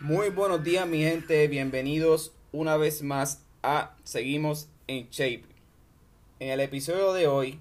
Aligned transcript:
Muy 0.00 0.30
buenos 0.30 0.64
días 0.64 0.88
mi 0.88 1.02
gente, 1.02 1.46
bienvenidos 1.46 2.32
una 2.52 2.78
vez 2.78 3.02
más 3.02 3.44
a 3.62 3.94
Seguimos 4.02 4.70
en 4.86 5.10
Shape. 5.10 5.44
En 6.38 6.48
el 6.48 6.60
episodio 6.60 7.12
de 7.12 7.26
hoy 7.26 7.60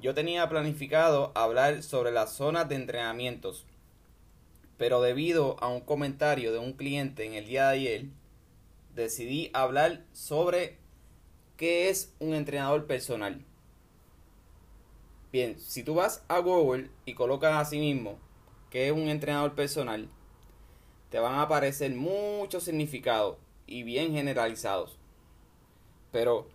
yo 0.00 0.14
tenía 0.14 0.48
planificado 0.48 1.30
hablar 1.34 1.82
sobre 1.82 2.10
las 2.10 2.32
zonas 2.32 2.70
de 2.70 2.76
entrenamientos, 2.76 3.66
pero 4.78 5.02
debido 5.02 5.62
a 5.62 5.68
un 5.68 5.82
comentario 5.82 6.54
de 6.54 6.58
un 6.58 6.72
cliente 6.72 7.26
en 7.26 7.34
el 7.34 7.48
día 7.48 7.68
de 7.68 7.74
ayer, 7.74 8.06
decidí 8.94 9.50
hablar 9.52 10.06
sobre 10.14 10.78
qué 11.58 11.90
es 11.90 12.14
un 12.18 12.32
entrenador 12.32 12.86
personal. 12.86 13.44
Bien, 15.30 15.60
si 15.60 15.82
tú 15.82 15.96
vas 15.96 16.24
a 16.28 16.38
Google 16.38 16.88
y 17.04 17.12
colocas 17.12 17.58
así 17.58 17.78
mismo 17.78 18.18
qué 18.70 18.86
es 18.86 18.92
un 18.92 19.10
entrenador 19.10 19.54
personal, 19.54 20.08
te 21.14 21.20
van 21.20 21.36
a 21.36 21.42
aparecer 21.42 21.94
muchos 21.94 22.64
significados 22.64 23.36
y 23.68 23.84
bien 23.84 24.14
generalizados. 24.14 24.98
Pero, 26.10 26.48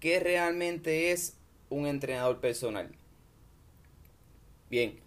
¿qué 0.00 0.18
realmente 0.18 1.12
es 1.12 1.36
un 1.70 1.86
entrenador 1.86 2.40
personal? 2.40 2.90
Bien, 4.68 4.98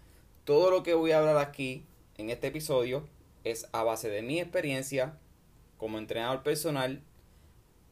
todo 0.44 0.70
lo 0.70 0.82
que 0.82 0.94
voy 0.94 1.10
a 1.10 1.18
hablar 1.18 1.36
aquí 1.36 1.84
en 2.16 2.30
este 2.30 2.46
episodio 2.46 3.06
es 3.44 3.68
a 3.72 3.82
base 3.82 4.08
de 4.08 4.22
mi 4.22 4.40
experiencia 4.40 5.18
como 5.76 5.98
entrenador 5.98 6.42
personal, 6.42 7.02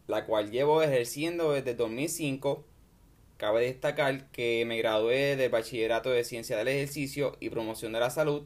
la 0.06 0.25
cual 0.25 0.50
llevo 0.52 0.82
ejerciendo 0.82 1.52
desde 1.52 1.75
2005. 1.75 2.64
Cabe 3.36 3.66
destacar 3.66 4.30
que 4.30 4.64
me 4.66 4.78
gradué 4.78 5.36
del 5.36 5.50
Bachillerato 5.50 6.08
de 6.08 6.25
Ciencia 6.25 6.56
del 6.56 6.69
Ejercicio 6.69 7.36
y 7.41 7.50
Promoción 7.50 7.92
de 7.92 8.00
la 8.00 8.08
Salud. 8.08 8.44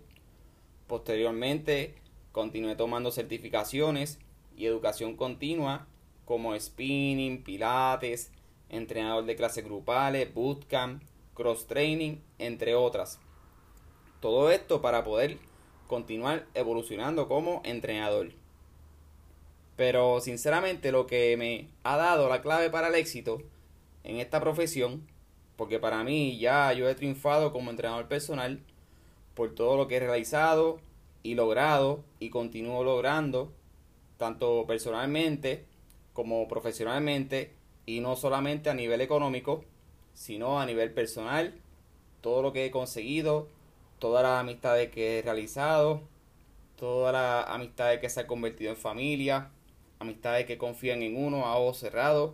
Posteriormente, 0.88 1.94
continué 2.38 2.76
tomando 2.76 3.10
certificaciones 3.10 4.20
y 4.56 4.66
educación 4.66 5.16
continua 5.16 5.88
como 6.24 6.56
spinning, 6.56 7.42
pilates, 7.42 8.30
entrenador 8.68 9.24
de 9.24 9.34
clases 9.34 9.64
grupales, 9.64 10.32
bootcamp, 10.32 11.02
cross 11.34 11.66
training, 11.66 12.18
entre 12.38 12.76
otras. 12.76 13.18
Todo 14.20 14.52
esto 14.52 14.80
para 14.80 15.02
poder 15.02 15.38
continuar 15.88 16.46
evolucionando 16.54 17.26
como 17.26 17.60
entrenador. 17.64 18.30
Pero 19.74 20.20
sinceramente 20.20 20.92
lo 20.92 21.08
que 21.08 21.36
me 21.36 21.66
ha 21.82 21.96
dado 21.96 22.28
la 22.28 22.40
clave 22.40 22.70
para 22.70 22.86
el 22.86 22.94
éxito 22.94 23.42
en 24.04 24.18
esta 24.18 24.40
profesión, 24.40 25.08
porque 25.56 25.80
para 25.80 26.04
mí 26.04 26.38
ya 26.38 26.72
yo 26.72 26.88
he 26.88 26.94
triunfado 26.94 27.52
como 27.52 27.72
entrenador 27.72 28.06
personal 28.06 28.60
por 29.34 29.56
todo 29.56 29.76
lo 29.76 29.88
que 29.88 29.96
he 29.96 30.00
realizado 30.00 30.78
y 31.28 31.34
logrado 31.34 32.04
y 32.20 32.30
continúo 32.30 32.82
logrando, 32.84 33.52
tanto 34.16 34.64
personalmente 34.66 35.66
como 36.14 36.48
profesionalmente, 36.48 37.52
y 37.84 38.00
no 38.00 38.16
solamente 38.16 38.70
a 38.70 38.74
nivel 38.74 39.02
económico, 39.02 39.62
sino 40.14 40.58
a 40.58 40.64
nivel 40.64 40.90
personal, 40.90 41.54
todo 42.22 42.40
lo 42.40 42.54
que 42.54 42.64
he 42.64 42.70
conseguido, 42.70 43.48
todas 43.98 44.22
las 44.22 44.40
amistades 44.40 44.90
que 44.90 45.18
he 45.18 45.22
realizado, 45.22 46.00
todas 46.76 47.12
las 47.12 47.46
amistades 47.54 48.00
que 48.00 48.08
se 48.08 48.20
han 48.20 48.26
convertido 48.26 48.70
en 48.70 48.78
familia, 48.78 49.50
amistades 49.98 50.46
que 50.46 50.56
confían 50.56 51.02
en 51.02 51.14
uno 51.14 51.44
a 51.44 51.58
ojos 51.58 51.76
cerrados. 51.78 52.32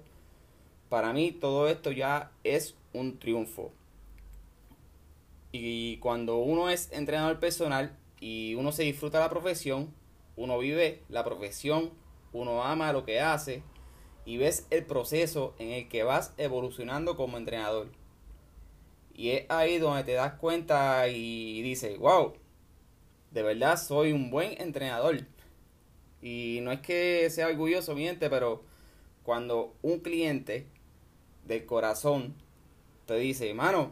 Para 0.88 1.12
mí 1.12 1.32
todo 1.32 1.68
esto 1.68 1.90
ya 1.90 2.30
es 2.44 2.76
un 2.92 3.18
triunfo. 3.18 3.72
Y 5.50 5.96
cuando 5.96 6.36
uno 6.36 6.70
es 6.70 6.92
entrenador 6.92 7.40
personal 7.40 7.98
y 8.24 8.54
uno 8.54 8.72
se 8.72 8.84
disfruta 8.84 9.20
la 9.20 9.28
profesión, 9.28 9.92
uno 10.34 10.58
vive 10.58 11.02
la 11.10 11.24
profesión, 11.24 11.90
uno 12.32 12.64
ama 12.64 12.90
lo 12.90 13.04
que 13.04 13.20
hace 13.20 13.62
y 14.24 14.38
ves 14.38 14.66
el 14.70 14.86
proceso 14.86 15.54
en 15.58 15.72
el 15.72 15.90
que 15.90 16.04
vas 16.04 16.32
evolucionando 16.38 17.18
como 17.18 17.36
entrenador. 17.36 17.88
Y 19.12 19.32
es 19.32 19.44
ahí 19.50 19.76
donde 19.76 20.04
te 20.04 20.14
das 20.14 20.32
cuenta 20.36 21.06
y 21.08 21.60
dices, 21.60 21.98
wow, 21.98 22.32
de 23.30 23.42
verdad 23.42 23.76
soy 23.76 24.12
un 24.12 24.30
buen 24.30 24.58
entrenador. 24.58 25.26
Y 26.22 26.60
no 26.62 26.72
es 26.72 26.80
que 26.80 27.28
sea 27.28 27.48
orgulloso, 27.48 27.94
miente, 27.94 28.30
pero 28.30 28.62
cuando 29.22 29.74
un 29.82 30.00
cliente 30.00 30.66
del 31.44 31.66
corazón 31.66 32.34
te 33.04 33.16
dice, 33.16 33.52
mano, 33.52 33.90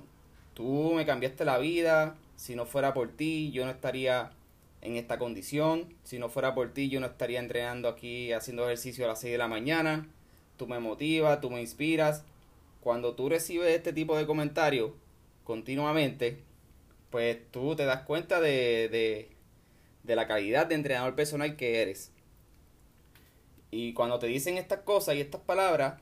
tú 0.54 0.94
me 0.94 1.04
cambiaste 1.04 1.44
la 1.44 1.58
vida, 1.58 2.16
si 2.42 2.56
no 2.56 2.66
fuera 2.66 2.92
por 2.92 3.12
ti 3.12 3.52
yo 3.52 3.64
no 3.64 3.70
estaría 3.70 4.32
en 4.80 4.96
esta 4.96 5.16
condición, 5.16 5.94
si 6.02 6.18
no 6.18 6.28
fuera 6.28 6.56
por 6.56 6.74
ti 6.74 6.88
yo 6.88 6.98
no 6.98 7.06
estaría 7.06 7.38
entrenando 7.38 7.88
aquí 7.88 8.32
haciendo 8.32 8.64
ejercicio 8.64 9.04
a 9.04 9.08
las 9.08 9.20
6 9.20 9.30
de 9.30 9.38
la 9.38 9.46
mañana, 9.46 10.08
tú 10.56 10.66
me 10.66 10.80
motivas, 10.80 11.40
tú 11.40 11.50
me 11.50 11.60
inspiras. 11.60 12.24
Cuando 12.80 13.14
tú 13.14 13.28
recibes 13.28 13.72
este 13.72 13.92
tipo 13.92 14.16
de 14.16 14.26
comentarios 14.26 14.90
continuamente, 15.44 16.42
pues 17.10 17.38
tú 17.52 17.76
te 17.76 17.84
das 17.84 18.02
cuenta 18.02 18.40
de, 18.40 18.88
de, 18.88 19.28
de 20.02 20.16
la 20.16 20.26
calidad 20.26 20.66
de 20.66 20.74
entrenador 20.74 21.14
personal 21.14 21.54
que 21.54 21.80
eres. 21.80 22.10
Y 23.70 23.92
cuando 23.92 24.18
te 24.18 24.26
dicen 24.26 24.58
estas 24.58 24.80
cosas 24.80 25.14
y 25.14 25.20
estas 25.20 25.42
palabras, 25.42 26.00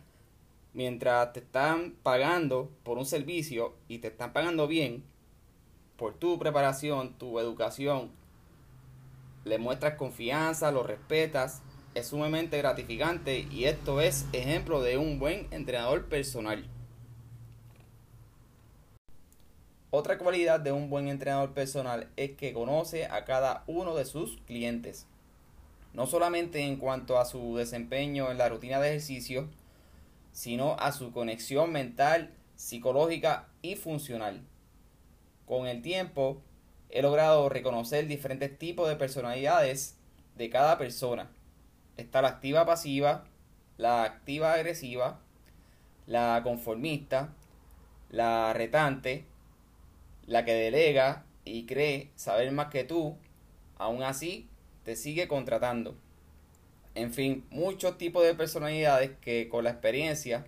mientras 0.72 1.34
te 1.34 1.40
están 1.40 1.96
pagando 2.02 2.70
por 2.82 2.96
un 2.96 3.04
servicio 3.04 3.74
y 3.88 3.98
te 3.98 4.08
están 4.08 4.32
pagando 4.32 4.66
bien 4.66 5.04
por 6.00 6.14
tu 6.14 6.38
preparación, 6.38 7.12
tu 7.18 7.38
educación, 7.38 8.10
le 9.44 9.58
muestras 9.58 9.96
confianza, 9.96 10.72
lo 10.72 10.82
respetas, 10.82 11.60
es 11.94 12.06
sumamente 12.06 12.56
gratificante 12.56 13.46
y 13.50 13.66
esto 13.66 14.00
es 14.00 14.24
ejemplo 14.32 14.80
de 14.80 14.96
un 14.96 15.18
buen 15.18 15.46
entrenador 15.50 16.06
personal. 16.06 16.66
Otra 19.90 20.16
cualidad 20.16 20.58
de 20.58 20.72
un 20.72 20.88
buen 20.88 21.08
entrenador 21.08 21.52
personal 21.52 22.08
es 22.16 22.30
que 22.30 22.54
conoce 22.54 23.04
a 23.04 23.26
cada 23.26 23.64
uno 23.66 23.94
de 23.94 24.06
sus 24.06 24.38
clientes 24.46 25.06
no 25.92 26.06
solamente 26.06 26.60
en 26.60 26.76
cuanto 26.76 27.18
a 27.18 27.24
su 27.24 27.56
desempeño 27.56 28.30
en 28.30 28.38
la 28.38 28.48
rutina 28.48 28.80
de 28.80 28.88
ejercicio, 28.88 29.48
sino 30.32 30.76
a 30.78 30.92
su 30.92 31.12
conexión 31.12 31.72
mental, 31.72 32.32
psicológica 32.56 33.48
y 33.62 33.76
funcional. 33.76 34.42
Con 35.50 35.66
el 35.66 35.82
tiempo, 35.82 36.40
he 36.90 37.02
logrado 37.02 37.48
reconocer 37.48 38.06
diferentes 38.06 38.56
tipos 38.56 38.88
de 38.88 38.94
personalidades 38.94 39.96
de 40.36 40.48
cada 40.48 40.78
persona. 40.78 41.28
Está 41.96 42.22
la 42.22 42.28
activa 42.28 42.64
pasiva, 42.64 43.24
la 43.76 44.04
activa 44.04 44.52
agresiva, 44.52 45.18
la 46.06 46.40
conformista, 46.44 47.34
la 48.10 48.52
retante, 48.52 49.24
la 50.24 50.44
que 50.44 50.54
delega 50.54 51.24
y 51.44 51.66
cree 51.66 52.12
saber 52.14 52.52
más 52.52 52.68
que 52.68 52.84
tú, 52.84 53.16
aún 53.76 54.04
así 54.04 54.48
te 54.84 54.94
sigue 54.94 55.26
contratando. 55.26 55.96
En 56.94 57.12
fin, 57.12 57.44
muchos 57.50 57.98
tipos 57.98 58.22
de 58.22 58.36
personalidades 58.36 59.18
que 59.20 59.48
con 59.48 59.64
la 59.64 59.70
experiencia, 59.70 60.46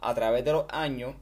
a 0.00 0.14
través 0.14 0.44
de 0.44 0.52
los 0.52 0.66
años, 0.68 1.16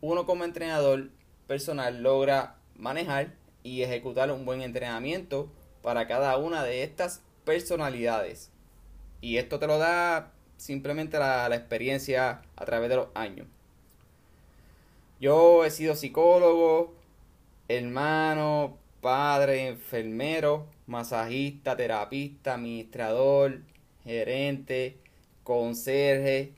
uno 0.00 0.26
como 0.26 0.42
entrenador 0.42 1.10
personal 1.48 2.02
logra 2.02 2.54
manejar 2.76 3.34
y 3.64 3.82
ejecutar 3.82 4.30
un 4.30 4.44
buen 4.44 4.62
entrenamiento 4.62 5.50
para 5.82 6.06
cada 6.06 6.36
una 6.36 6.62
de 6.62 6.84
estas 6.84 7.22
personalidades. 7.44 8.50
Y 9.20 9.38
esto 9.38 9.58
te 9.58 9.66
lo 9.66 9.78
da 9.78 10.30
simplemente 10.58 11.18
la, 11.18 11.48
experiencia 11.54 12.42
a 12.54 12.64
través 12.64 12.90
de 12.90 12.96
los 12.96 13.08
años. 13.14 13.48
Yo 15.20 15.64
he 15.64 15.70
sido 15.70 15.96
psicólogo, 15.96 16.94
hermano, 17.66 18.76
padre, 19.00 19.68
enfermero, 19.68 20.66
masajista, 20.86 21.76
terapista, 21.76 22.54
administrador, 22.54 23.62
gerente, 24.04 24.98
conserje, 25.42 26.52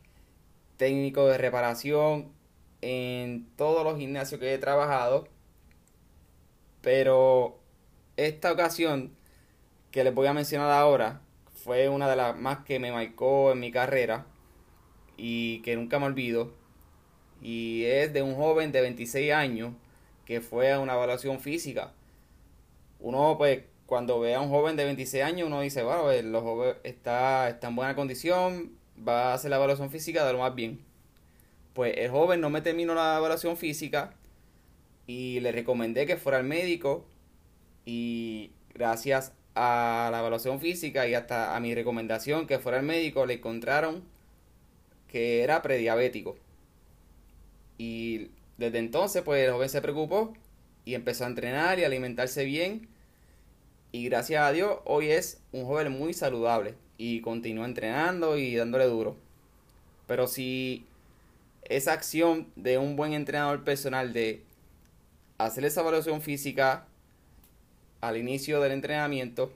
técnico 0.77 1.27
de 1.27 1.39
reparación 1.39 2.40
en 2.83 3.47
todos 3.57 3.85
los 3.85 3.99
gimnasios 3.99 4.41
que 4.41 4.55
he 4.55 4.59
trabajado. 4.59 5.29
Pero 6.81 7.59
esta 8.17 8.53
ocasión 8.53 9.15
que 9.91 10.05
les 10.05 10.15
voy 10.15 10.27
a 10.27 10.33
mencionar 10.33 10.71
ahora 10.71 11.21
fue 11.65 11.89
una 11.89 12.09
de 12.09 12.17
las 12.17 12.37
más 12.39 12.65
que 12.65 12.79
me 12.79 12.93
marcó 12.93 13.53
en 13.53 13.61
mi 13.61 13.71
carrera 13.71 14.27
y 15.17 15.61
que 15.63 15.77
nunca 15.77 15.99
me 15.99 16.07
olvido. 16.07 16.53
Y 17.43 17.85
es 17.85 18.13
de 18.13 18.23
un 18.23 18.35
joven 18.35 18.73
de 18.73 18.81
26 18.81 19.33
años 19.33 19.75
que 20.25 20.41
fue 20.41 20.73
a 20.73 20.81
una 20.81 20.95
evaluación 20.95 21.41
física. 21.41 21.93
Uno 23.01 23.37
pues 23.39 23.65
cuando 23.87 24.21
ve 24.21 24.35
a 24.35 24.41
un 24.41 24.51
joven 24.51 24.77
de 24.77 24.85
26 24.85 25.25
años, 25.25 25.49
uno 25.49 25.61
dice, 25.61 25.83
bueno, 25.83 26.11
el 26.13 26.33
joven 26.33 26.77
está, 26.85 27.49
está 27.49 27.69
en 27.69 27.77
buena 27.77 27.97
condición, 27.97 28.73
va 28.97 29.33
a 29.33 29.35
hacer 29.35 29.51
la 29.51 29.57
evaluación 29.57 29.91
física 29.91 30.25
de 30.25 30.33
lo 30.33 30.39
más 30.39 30.55
bien. 30.55 30.90
Pues 31.75 31.95
el 31.97 32.11
joven 32.11 32.41
no 32.41 32.51
me 32.51 32.63
terminó 32.63 32.95
la 32.95 33.19
evaluación 33.19 33.57
física 33.57 34.15
y 35.07 35.41
le 35.41 35.53
recomendé 35.53 36.07
que 36.07 36.17
fuera 36.17 36.39
al 36.39 36.45
médico 36.45 37.05
y 37.85 38.51
gracias 38.75 39.33
a 39.55 40.09
la 40.13 40.21
evaluación 40.21 40.61
física 40.61 41.07
y 41.09 41.15
hasta 41.15 41.57
a 41.57 41.61
mi 41.61 41.75
recomendación 41.75 42.47
que 42.47 42.59
fuera 42.59 42.79
el 42.79 42.87
médico 42.87 43.27
le 43.27 43.35
encontraron 43.35 44.05
que 45.09 45.43
era 45.43 45.63
prediabético. 45.63 46.37
Y 47.79 48.31
desde 48.59 48.79
entonces 48.79 49.23
pues 49.23 49.45
el 49.45 49.53
joven 49.53 49.69
se 49.69 49.83
preocupó 49.83 50.35
y 50.85 50.95
empezó 50.95 51.25
a 51.25 51.29
entrenar 51.29 51.79
y 51.79 51.85
alimentarse 51.85 52.45
bien. 52.45 52.89
Y 53.93 54.05
gracias 54.05 54.43
a 54.43 54.53
Dios 54.53 54.79
hoy 54.85 55.11
es 55.11 55.41
un 55.53 55.65
joven 55.65 55.91
muy 55.93 56.15
saludable 56.15 56.75
y 56.97 57.21
continúa 57.23 57.65
entrenando 57.65 58.39
y 58.39 58.55
dándole 58.55 58.85
duro. 58.85 59.17
Pero 60.07 60.29
si 60.29 60.85
esa 61.71 61.93
acción 61.93 62.49
de 62.57 62.79
un 62.79 62.97
buen 62.97 63.13
entrenador 63.13 63.63
personal 63.63 64.13
de 64.13 64.43
hacer 65.39 65.65
esa 65.65 65.81
evaluación 65.83 66.21
física 66.21 66.87
al 68.01 68.17
inicio 68.17 68.61
del 68.61 68.73
entrenamiento, 68.73 69.53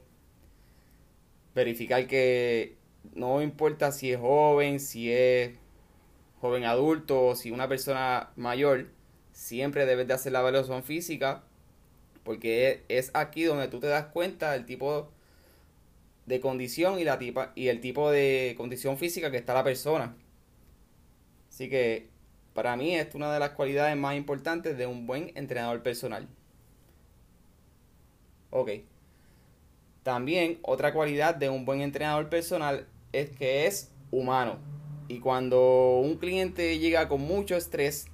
verificar 1.56 2.06
que 2.06 2.76
no 3.14 3.42
importa 3.42 3.90
si 3.90 4.12
es 4.12 4.20
joven, 4.20 4.78
si 4.78 5.12
es 5.12 5.50
joven 6.40 6.64
adulto 6.64 7.26
o 7.26 7.34
si 7.34 7.50
una 7.50 7.68
persona 7.68 8.30
mayor, 8.36 8.86
siempre 9.32 9.84
debes 9.84 10.06
de 10.06 10.14
hacer 10.14 10.32
la 10.32 10.40
evaluación 10.40 10.84
física 10.84 11.42
porque 12.22 12.84
es 12.88 13.10
aquí 13.12 13.42
donde 13.42 13.66
tú 13.66 13.80
te 13.80 13.88
das 13.88 14.06
cuenta 14.06 14.52
del 14.52 14.66
tipo 14.66 15.10
de 16.26 16.40
condición 16.40 17.00
y, 17.00 17.04
la 17.04 17.18
tipa, 17.18 17.52
y 17.56 17.68
el 17.68 17.80
tipo 17.80 18.10
de 18.10 18.54
condición 18.56 18.98
física 18.98 19.32
que 19.32 19.36
está 19.36 19.52
la 19.52 19.64
persona. 19.64 20.16
Así 21.54 21.70
que 21.70 22.08
para 22.52 22.74
mí 22.76 22.96
es 22.96 23.14
una 23.14 23.32
de 23.32 23.38
las 23.38 23.50
cualidades 23.50 23.96
más 23.96 24.16
importantes 24.16 24.76
de 24.76 24.88
un 24.88 25.06
buen 25.06 25.30
entrenador 25.36 25.84
personal. 25.84 26.26
Ok. 28.50 28.70
También 30.02 30.58
otra 30.62 30.92
cualidad 30.92 31.36
de 31.36 31.50
un 31.50 31.64
buen 31.64 31.80
entrenador 31.80 32.28
personal 32.28 32.88
es 33.12 33.30
que 33.30 33.68
es 33.68 33.92
humano. 34.10 34.58
Y 35.06 35.20
cuando 35.20 36.00
un 36.00 36.16
cliente 36.16 36.80
llega 36.80 37.08
con 37.08 37.20
mucho 37.20 37.54
estrés, 37.54 38.06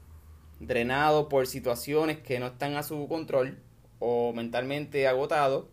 drenado 0.59 1.31
por 1.31 1.47
situaciones 1.47 2.19
que 2.19 2.41
no 2.41 2.49
están 2.49 2.77
a 2.77 2.83
su 2.83 3.09
control 3.09 3.59
o 4.01 4.35
mentalmente 4.35 5.09
agotado, 5.09 5.71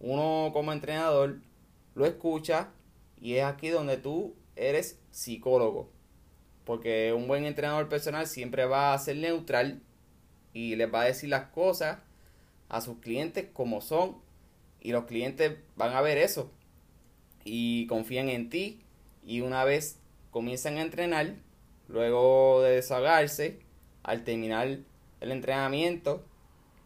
uno 0.00 0.50
como 0.52 0.72
entrenador 0.72 1.38
lo 1.94 2.06
escucha 2.06 2.70
y 3.20 3.34
es 3.34 3.44
aquí 3.44 3.68
donde 3.68 3.98
tú 3.98 4.34
eres 4.56 4.98
psicólogo. 5.12 5.94
Porque 6.66 7.14
un 7.14 7.26
buen 7.28 7.46
entrenador 7.46 7.88
personal 7.88 8.26
siempre 8.26 8.66
va 8.66 8.92
a 8.92 8.98
ser 8.98 9.16
neutral 9.16 9.80
y 10.52 10.76
les 10.76 10.92
va 10.92 11.02
a 11.02 11.04
decir 11.04 11.30
las 11.30 11.46
cosas 11.46 12.00
a 12.68 12.82
sus 12.82 12.98
clientes 12.98 13.46
como 13.54 13.80
son. 13.80 14.18
Y 14.80 14.92
los 14.92 15.06
clientes 15.06 15.56
van 15.76 15.94
a 15.94 16.02
ver 16.02 16.18
eso. 16.18 16.50
Y 17.44 17.86
confían 17.86 18.28
en 18.28 18.50
ti. 18.50 18.82
Y 19.24 19.40
una 19.40 19.64
vez 19.64 19.98
comienzan 20.30 20.76
a 20.76 20.82
entrenar, 20.82 21.34
luego 21.88 22.60
de 22.62 22.72
desahogarse, 22.72 23.60
al 24.02 24.22
terminar 24.22 24.78
el 25.20 25.32
entrenamiento, 25.32 26.24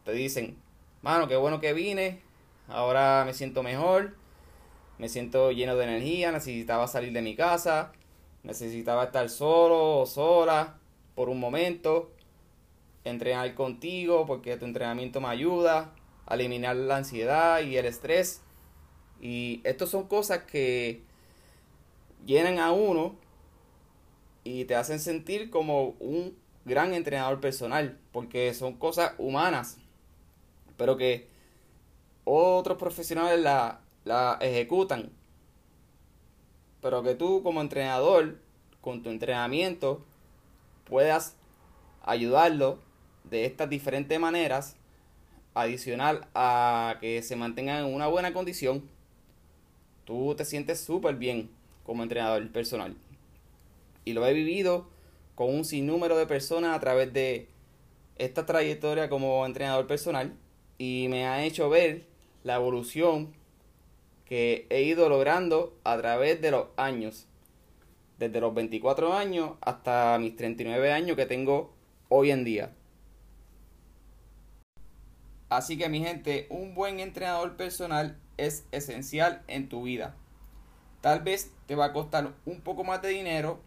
te 0.04 0.12
dicen, 0.12 0.56
mano, 1.02 1.26
qué 1.28 1.36
bueno 1.36 1.60
que 1.60 1.72
vine, 1.72 2.20
ahora 2.68 3.24
me 3.26 3.34
siento 3.34 3.62
mejor, 3.62 4.14
me 4.98 5.08
siento 5.08 5.52
lleno 5.52 5.76
de 5.76 5.84
energía, 5.84 6.32
necesitaba 6.32 6.86
salir 6.86 7.12
de 7.12 7.22
mi 7.22 7.34
casa, 7.34 7.92
necesitaba 8.42 9.04
estar 9.04 9.28
solo 9.28 10.00
o 10.00 10.06
sola 10.06 10.78
por 11.14 11.28
un 11.28 11.40
momento, 11.40 12.10
entrenar 13.04 13.54
contigo 13.54 14.26
porque 14.26 14.56
tu 14.56 14.64
entrenamiento 14.64 15.20
me 15.20 15.28
ayuda 15.28 15.92
a 16.26 16.34
eliminar 16.34 16.76
la 16.76 16.96
ansiedad 16.96 17.60
y 17.60 17.76
el 17.76 17.86
estrés. 17.86 18.42
Y 19.20 19.60
estas 19.64 19.90
son 19.90 20.06
cosas 20.06 20.44
que 20.44 21.02
llenan 22.24 22.58
a 22.58 22.72
uno 22.72 23.16
y 24.44 24.64
te 24.64 24.74
hacen 24.74 25.00
sentir 25.00 25.50
como 25.50 25.94
un 26.00 26.36
gran 26.64 26.94
entrenador 26.94 27.40
personal, 27.40 27.98
porque 28.12 28.54
son 28.54 28.74
cosas 28.74 29.12
humanas, 29.18 29.78
pero 30.76 30.96
que 30.96 31.28
otros 32.24 32.78
profesionales 32.78 33.40
la, 33.40 33.80
la 34.04 34.38
ejecutan. 34.40 35.10
Pero 36.80 37.02
que 37.02 37.14
tú 37.14 37.42
como 37.42 37.60
entrenador, 37.60 38.38
con 38.80 39.02
tu 39.02 39.10
entrenamiento, 39.10 40.04
puedas 40.84 41.36
ayudarlo 42.02 42.78
de 43.24 43.44
estas 43.44 43.68
diferentes 43.68 44.18
maneras, 44.18 44.76
adicional 45.54 46.26
a 46.34 46.96
que 47.00 47.22
se 47.22 47.36
mantengan 47.36 47.84
en 47.84 47.94
una 47.94 48.06
buena 48.06 48.32
condición, 48.32 48.88
tú 50.04 50.34
te 50.36 50.44
sientes 50.44 50.80
súper 50.80 51.16
bien 51.16 51.50
como 51.84 52.02
entrenador 52.02 52.50
personal. 52.50 52.96
Y 54.04 54.12
lo 54.12 54.26
he 54.26 54.32
vivido 54.32 54.88
con 55.34 55.54
un 55.54 55.64
sinnúmero 55.64 56.16
de 56.16 56.26
personas 56.26 56.76
a 56.76 56.80
través 56.80 57.12
de 57.12 57.48
esta 58.16 58.46
trayectoria 58.46 59.08
como 59.08 59.44
entrenador 59.46 59.86
personal 59.86 60.34
y 60.78 61.06
me 61.08 61.26
ha 61.26 61.44
hecho 61.44 61.68
ver 61.70 62.06
la 62.44 62.56
evolución 62.56 63.34
que 64.30 64.68
he 64.70 64.82
ido 64.82 65.08
logrando 65.08 65.76
a 65.82 65.96
través 65.98 66.40
de 66.40 66.52
los 66.52 66.68
años. 66.76 67.26
Desde 68.16 68.40
los 68.40 68.54
24 68.54 69.12
años 69.12 69.56
hasta 69.60 70.16
mis 70.20 70.36
39 70.36 70.92
años 70.92 71.16
que 71.16 71.26
tengo 71.26 71.74
hoy 72.08 72.30
en 72.30 72.44
día. 72.44 72.70
Así 75.48 75.76
que 75.76 75.88
mi 75.88 75.98
gente, 75.98 76.46
un 76.48 76.76
buen 76.76 77.00
entrenador 77.00 77.56
personal 77.56 78.20
es 78.36 78.64
esencial 78.70 79.42
en 79.48 79.68
tu 79.68 79.82
vida. 79.82 80.14
Tal 81.00 81.22
vez 81.22 81.50
te 81.66 81.74
va 81.74 81.86
a 81.86 81.92
costar 81.92 82.32
un 82.46 82.60
poco 82.60 82.84
más 82.84 83.02
de 83.02 83.08
dinero, 83.08 83.58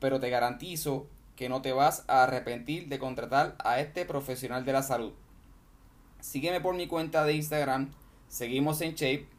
pero 0.00 0.20
te 0.20 0.30
garantizo 0.30 1.06
que 1.36 1.50
no 1.50 1.60
te 1.60 1.74
vas 1.74 2.04
a 2.08 2.22
arrepentir 2.22 2.88
de 2.88 2.98
contratar 2.98 3.56
a 3.58 3.78
este 3.78 4.06
profesional 4.06 4.64
de 4.64 4.72
la 4.72 4.82
salud. 4.82 5.12
Sígueme 6.20 6.62
por 6.62 6.74
mi 6.74 6.86
cuenta 6.86 7.24
de 7.24 7.34
Instagram, 7.34 7.92
seguimos 8.28 8.80
en 8.80 8.94
Shape. 8.94 9.37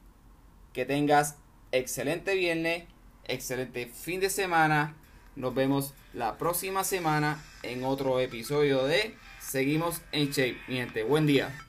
Que 0.74 0.86
tengas 0.86 1.36
excelente 1.72 2.36
viernes, 2.36 2.84
excelente 3.26 3.88
fin 3.88 4.20
de 4.20 4.30
semana. 4.30 4.96
Nos 5.36 5.54
vemos 5.56 5.94
la 6.14 6.38
próxima 6.38 6.84
semana 6.84 7.44
en 7.64 7.84
otro 7.84 8.20
episodio 8.20 8.84
de 8.84 9.16
Seguimos 9.40 10.02
en 10.12 10.30
Shape. 10.30 10.58
Mi 10.68 10.76
gente, 10.76 11.04
buen 11.04 11.26
día. 11.26 11.69